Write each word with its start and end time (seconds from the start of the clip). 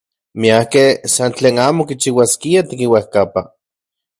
Miakej 0.41 0.89
san 1.15 1.31
tlen 1.37 1.57
amo 1.67 1.83
kichiuaskiaj 1.89 2.65
tekiuajkapa. 2.69 3.41